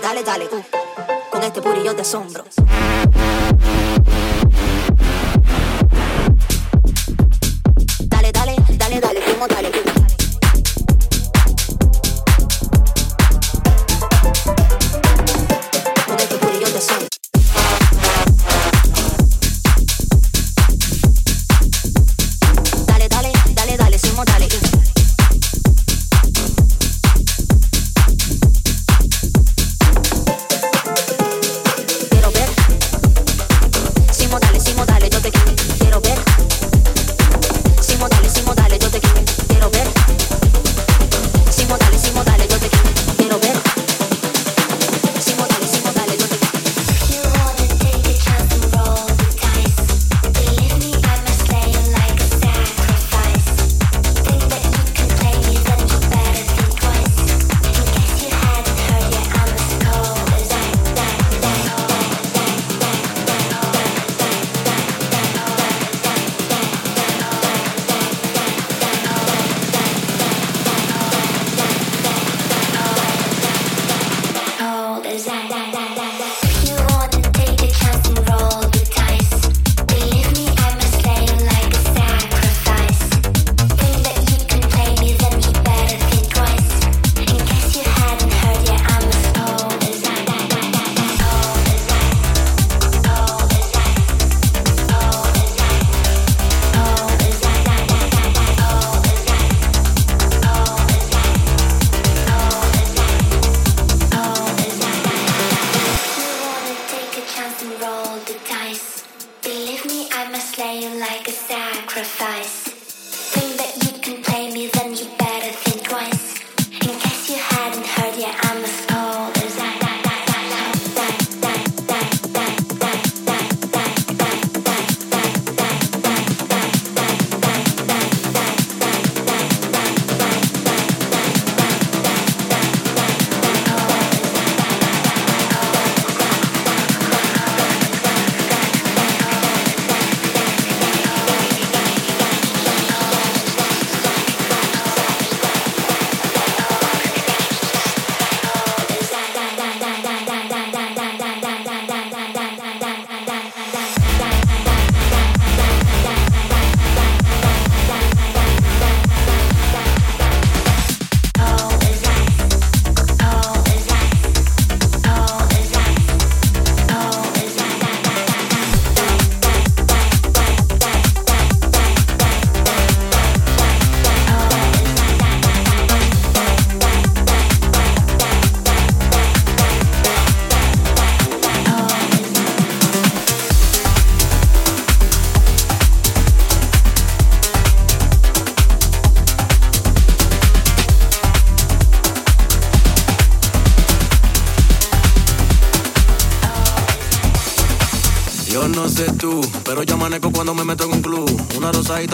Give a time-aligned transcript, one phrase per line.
[0.00, 0.48] dale, dale, dale.
[0.50, 0.64] Uh.
[1.30, 2.44] Con este puri yo te asombro.
[8.06, 9.73] Dale, dale, dale, dale, primo, dale.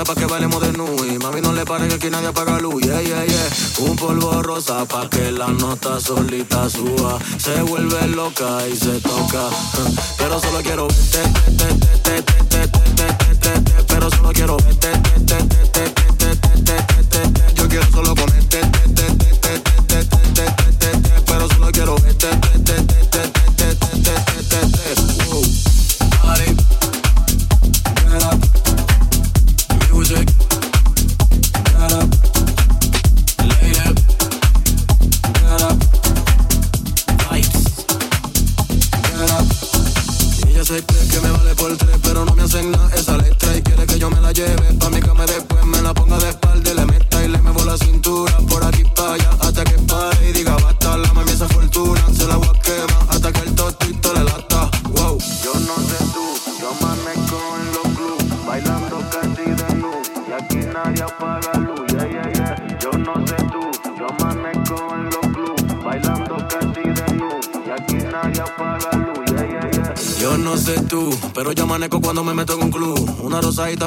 [0.04, 2.82] Pa' que bailemos de nu Y mami no le pare que aquí nadie apaga luz.
[2.82, 3.48] Yeah, yeah, yeah.
[3.78, 7.18] Un polvo rosa pa' que la nota solita suba.
[7.38, 9.48] Se vuelve loca y se toca.
[10.18, 10.88] Pero solo quiero
[12.04, 12.29] Pero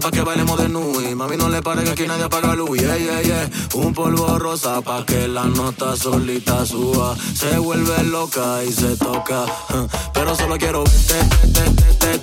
[0.02, 1.00] Pa' que bailemos de nu.
[1.00, 2.78] Y mami no le pare que aquí nadie apaga luz.
[2.80, 3.50] Yeah, yeah, yeah.
[3.76, 7.16] Un polvo rosa pa' que la nota solita suba.
[7.16, 9.46] Se vuelve loca y se toca.
[10.14, 11.20] Pero solo quiero verte,
[12.00, 12.23] pero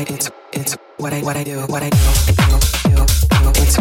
[0.00, 1.98] I it's it's what I what I do what I do.
[3.60, 3.76] It's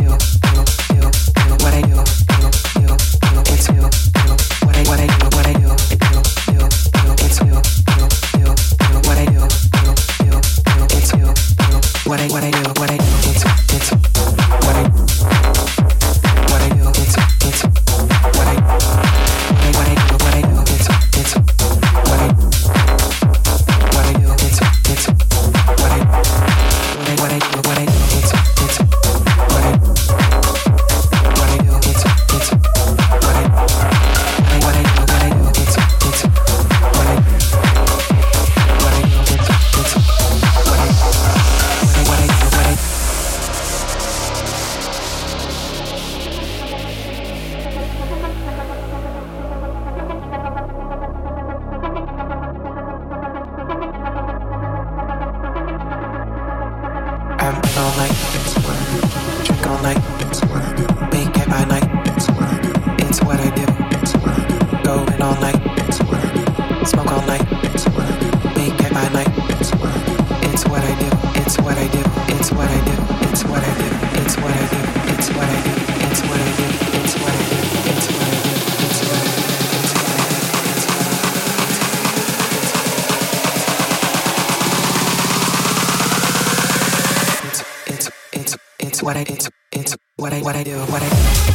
[1.64, 2.29] what I do.
[90.44, 91.49] what I do, what I do.